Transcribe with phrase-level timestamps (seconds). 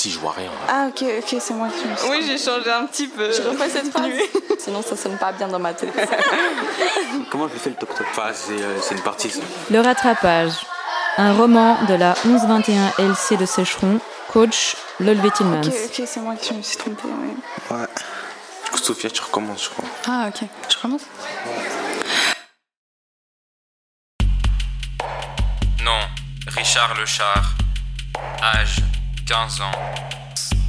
[0.00, 0.50] petit, je vois rien.
[0.68, 3.30] Ah, ok, ok, c'est moi qui me suis Oui, j'ai changé un petit peu.
[3.32, 4.10] Je refais cette phrase.
[4.58, 5.92] Sinon, ça sonne pas bien dans ma tête.
[7.30, 9.40] Comment je fais le toc Enfin, c'est euh, c'est une partie, ça.
[9.70, 10.52] Le rattrapage.
[11.18, 15.60] Un roman de la 1121 LC de Sécheron, coach Lolvé Tillmans.
[15.60, 17.34] ok, ok, c'est moi qui me suis trompée, oui.
[17.70, 17.86] Ouais.
[18.64, 19.84] Du coup, Sophia, tu recommences, je crois.
[20.08, 20.48] Ah, ok.
[20.68, 21.02] Je commence
[25.84, 26.00] Nom
[26.56, 27.54] Richard Lechard.
[28.42, 28.76] Âge
[29.30, 29.70] 15 ans.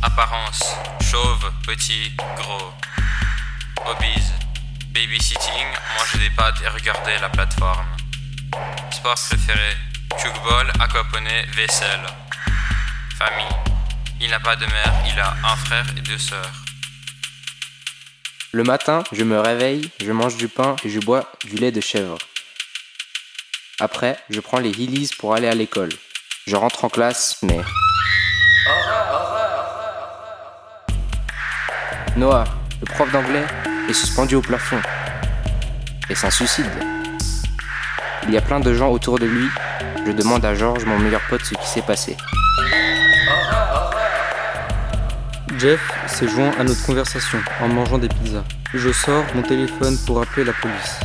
[0.04, 0.62] Apparence
[1.02, 2.72] chauve, petit, gros.
[3.88, 4.30] Hobbies
[4.94, 5.66] babysitting,
[5.98, 7.88] manger des pâtes et regarder la plateforme.
[8.92, 9.76] Sport préféré
[10.16, 12.06] Cuckball, aquaponie, vaisselle.
[13.18, 13.58] Famille
[14.22, 16.54] Il n'a pas de mère, il a un frère et deux sœurs.
[18.52, 21.82] Le matin, je me réveille, je mange du pain et je bois du lait de
[21.82, 22.20] chèvre.
[23.80, 25.90] Après, je prends les Hillies pour aller à l'école.
[26.46, 27.62] Je rentre en classe, mais...
[32.18, 32.44] Noah,
[32.82, 33.46] le prof d'anglais,
[33.90, 34.80] est suspendu au plafond.
[36.10, 36.66] Et un suicide.
[38.28, 39.48] Il y a plein de gens autour de lui.
[40.06, 42.18] Je demande à Georges, mon meilleur pote, ce qui s'est passé.
[45.58, 48.44] Jeff s'est joint à notre conversation en mangeant des pizzas.
[48.74, 51.00] Je sors mon téléphone pour appeler la police.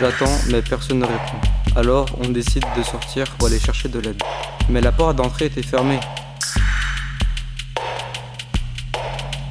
[0.00, 1.40] J'attends, mais personne ne répond.
[1.76, 4.22] Alors, on décide de sortir pour aller chercher de l'aide.
[4.68, 6.00] Mais la porte d'entrée était fermée.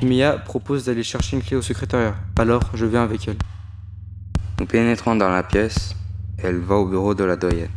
[0.01, 2.15] Mia propose d'aller chercher une clé au secrétariat.
[2.37, 3.37] Alors, je viens avec elle.
[4.59, 5.95] Nous pénétrons dans la pièce
[6.43, 7.69] elle va au bureau de la doyenne.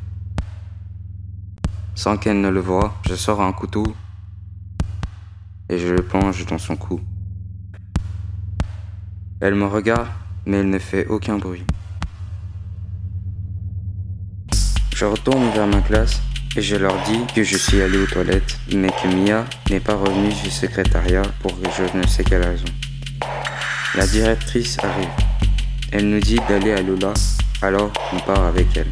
[1.94, 3.84] Sans qu'elle ne le voie, je sors un couteau
[5.68, 7.00] et je le plonge dans son cou.
[9.40, 10.08] Elle me regarde,
[10.46, 11.64] mais elle ne fait aucun bruit.
[14.94, 16.22] Je retourne vers ma classe
[16.56, 19.94] et je leur dis que je suis allé aux toilettes, mais que Mia n'est pas
[19.94, 22.64] revenue du secrétariat pour je ne sais quelle raison.
[23.96, 25.08] La directrice arrive.
[25.90, 27.12] Elle nous dit d'aller à Lola,
[27.62, 28.90] alors on part avec elle.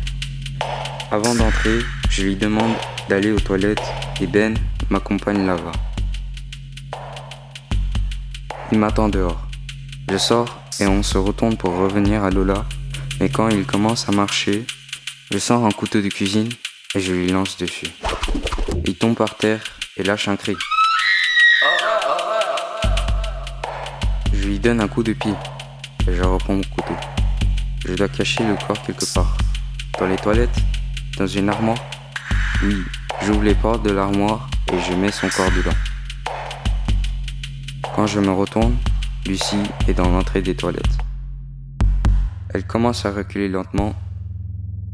[1.10, 1.78] Avant d'entrer,
[2.10, 2.75] je lui demande
[3.09, 3.82] d'aller aux toilettes
[4.20, 4.56] et Ben
[4.91, 5.72] m'accompagne là-bas.
[8.72, 9.42] Il m'attend dehors.
[10.10, 12.65] Je sors et on se retourne pour revenir à Lola,
[13.20, 14.66] mais quand il commence à marcher,
[15.31, 16.48] je sors un couteau de cuisine
[16.94, 17.88] et je lui lance dessus.
[18.84, 19.62] Il tombe par terre
[19.97, 20.56] et lâche un cri.
[24.32, 25.34] Je lui donne un coup de pied
[26.06, 26.94] et je reprends mon couteau.
[27.86, 29.36] Je dois cacher le corps quelque part.
[29.98, 30.56] Dans les toilettes
[31.19, 31.78] Dans une armoire
[32.62, 32.76] Oui,
[33.22, 35.76] j'ouvre les portes de l'armoire et je mets son corps dedans.
[37.94, 38.76] Quand je me retourne,
[39.26, 40.98] Lucie est dans l'entrée des toilettes.
[42.54, 43.94] Elle commence à reculer lentement,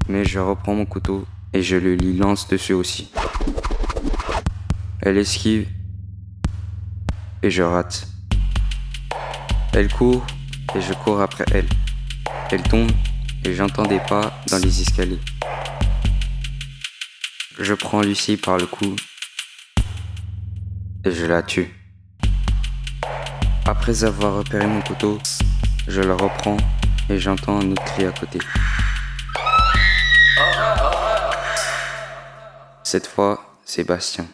[0.09, 3.11] mais je reprends mon couteau et je le lui lance dessus aussi.
[5.01, 5.67] Elle esquive
[7.43, 8.09] et je rate.
[9.73, 10.27] Elle court
[10.75, 11.69] et je cours après elle.
[12.51, 12.91] Elle tombe
[13.45, 15.21] et j'entends des pas dans les escaliers.
[17.59, 18.97] Je prends Lucie par le cou
[21.05, 21.75] et je la tue.
[23.67, 25.19] Après avoir repéré mon couteau,
[25.87, 26.57] je le reprends
[27.11, 28.39] et j'entends un autre cri à côté.
[32.91, 34.27] Cette fois, c'est Bastien.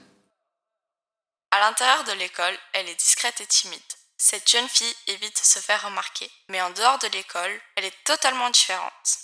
[1.50, 3.80] À l'intérieur de l'école, elle est discrète et timide.
[4.16, 8.04] Cette jeune fille évite de se faire remarquer, mais en dehors de l'école, elle est
[8.04, 9.18] totalement différente.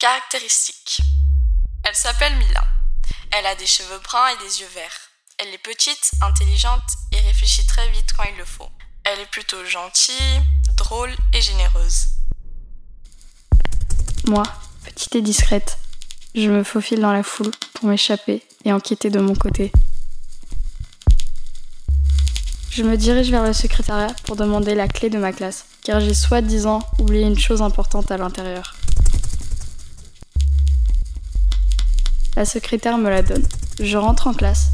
[0.00, 0.98] Caractéristiques.
[1.84, 2.64] Elle s'appelle Mila.
[3.30, 5.10] Elle a des cheveux bruns et des yeux verts.
[5.38, 8.72] Elle est petite, intelligente et réfléchit très vite quand il le faut.
[9.04, 10.42] Elle est plutôt gentille,
[10.74, 12.06] drôle et généreuse.
[14.24, 14.42] Moi,
[14.82, 15.78] petite et discrète,
[16.34, 19.72] je me faufile dans la foule pour m'échapper et enquêter de mon côté.
[22.70, 26.14] Je me dirige vers le secrétariat pour demander la clé de ma classe, car j'ai
[26.14, 28.76] soi-disant oublié une chose importante à l'intérieur.
[32.36, 33.46] La secrétaire me la donne.
[33.80, 34.68] Je rentre en classe,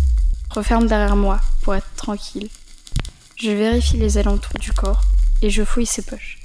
[0.50, 2.50] referme derrière moi pour être tranquille.
[3.36, 5.02] Je vérifie les alentours du corps
[5.40, 6.38] et je fouille ses poches.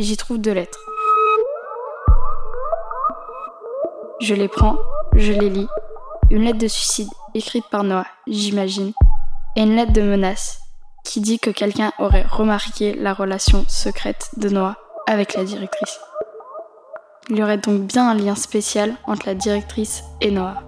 [0.00, 0.78] J'y trouve deux lettres.
[4.18, 4.78] Je les prends,
[5.14, 5.68] je les lis.
[6.30, 8.94] Une lettre de suicide écrite par Noah, j'imagine,
[9.56, 10.62] et une lettre de menace
[11.04, 14.76] qui dit que quelqu'un aurait remarqué la relation secrète de Noah
[15.06, 16.00] avec la directrice.
[17.28, 20.62] Il y aurait donc bien un lien spécial entre la directrice et Noah.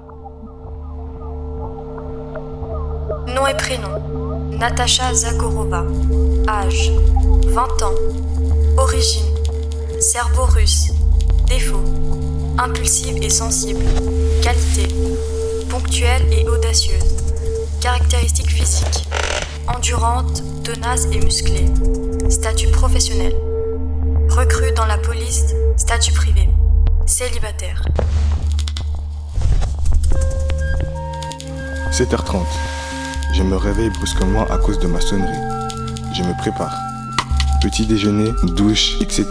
[3.29, 3.99] Nom et prénom
[4.59, 5.87] Natacha Zagorova.
[6.47, 6.91] Âge
[7.47, 8.32] 20 ans.
[8.93, 9.35] Origine
[10.01, 10.93] cerveau russe.
[11.47, 11.83] Défaut
[12.59, 13.83] impulsive et sensible.
[14.43, 14.87] Qualité.
[15.71, 17.17] Ponctuelle et audacieuse.
[17.81, 19.09] Caractéristiques physiques.
[19.67, 21.65] Endurante, tenace et musclée.
[22.29, 23.35] Statut professionnel.
[24.29, 26.51] Recrue dans la police, statut privé.
[27.07, 27.83] Célibataire.
[31.91, 32.45] 7h30.
[33.33, 35.33] Je me réveille brusquement à cause de ma sonnerie.
[36.15, 36.92] Je me prépare.
[37.63, 39.27] Petit déjeuner, douche, etc.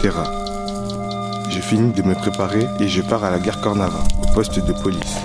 [1.50, 4.72] Je finis de me préparer et je pars à la gare Cornava, au poste de
[4.72, 5.16] police.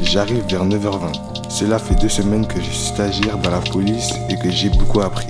[0.00, 1.48] J'arrive vers 9h20.
[1.48, 5.02] Cela fait deux semaines que je suis stagiaire dans la police et que j'ai beaucoup
[5.02, 5.28] appris.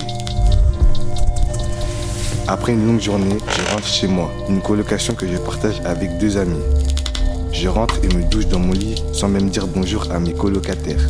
[2.47, 6.35] Après une longue journée, je rentre chez moi, une colocation que je partage avec deux
[6.35, 6.63] amis.
[7.51, 11.07] Je rentre et me douche dans mon lit sans même dire bonjour à mes colocataires.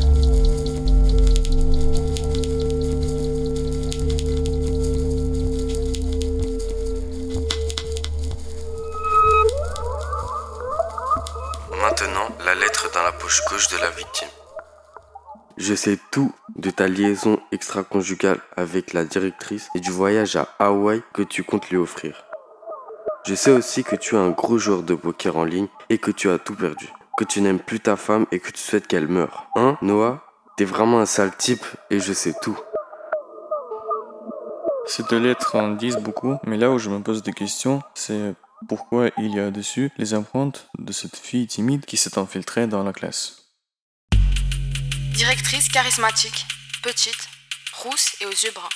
[12.60, 14.30] Lettre dans la poche gauche de la victime.
[15.58, 21.02] Je sais tout de ta liaison extra-conjugale avec la directrice et du voyage à Hawaï
[21.14, 22.26] que tu comptes lui offrir.
[23.26, 26.12] Je sais aussi que tu es un gros joueur de poker en ligne et que
[26.12, 26.90] tu as tout perdu.
[27.18, 29.48] Que tu n'aimes plus ta femme et que tu souhaites qu'elle meure.
[29.56, 30.24] Hein, Noah?
[30.56, 32.58] T'es vraiment un sale type et je sais tout.
[34.86, 38.34] Ces deux lettres en disent beaucoup, mais là où je me pose des questions, c'est
[38.68, 42.84] pourquoi il y a dessus les empreintes de cette fille timide qui s'est infiltrée dans
[42.84, 43.44] la classe.
[45.14, 46.46] Directrice charismatique,
[46.84, 47.30] petite,
[47.74, 48.70] rousse et aux yeux bruns.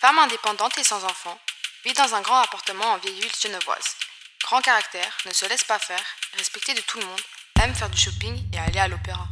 [0.00, 1.38] Femme indépendante et sans enfant,
[1.84, 3.96] vit dans un grand appartement en vieille ville genevoise.
[4.44, 6.04] Grand caractère, ne se laisse pas faire,
[6.36, 7.20] respectée de tout le monde,
[7.62, 9.26] aime faire du shopping et aller à l'opéra.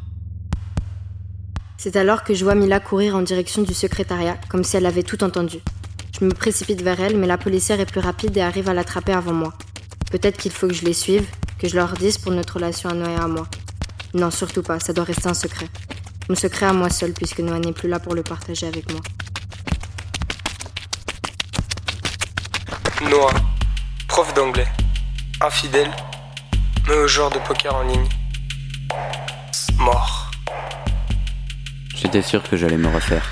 [1.79, 5.03] C'est alors que je vois Mila courir en direction du secrétariat, comme si elle avait
[5.03, 5.59] tout entendu.
[6.19, 9.13] Je me précipite vers elle, mais la policière est plus rapide et arrive à l'attraper
[9.13, 9.53] avant moi.
[10.17, 11.27] Peut-être qu'il faut que je les suive,
[11.59, 13.47] que je leur dise pour notre relation à Noah et à moi.
[14.15, 15.69] Non, surtout pas, ça doit rester un secret.
[16.31, 19.01] Mon secret à moi seul, puisque Noah n'est plus là pour le partager avec moi.
[23.11, 23.35] Noah,
[24.09, 24.67] prof d'anglais,
[25.43, 25.91] infidèle,
[26.89, 28.09] mais au genre de poker en ligne.
[29.77, 30.31] Mort.
[31.95, 33.29] J'étais sûr que j'allais me refaire,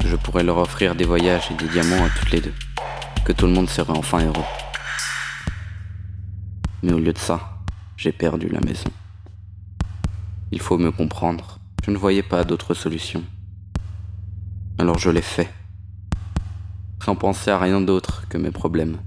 [0.00, 2.54] que je pourrais leur offrir des voyages et des diamants à toutes les deux,
[3.24, 4.44] que tout le monde serait enfin heureux.
[6.84, 7.40] Mais au lieu de ça,
[7.96, 8.90] j'ai perdu la maison.
[10.52, 13.24] Il faut me comprendre, je ne voyais pas d'autre solution.
[14.76, 15.50] Alors je l'ai fait,
[17.02, 18.98] sans penser à rien d'autre que mes problèmes.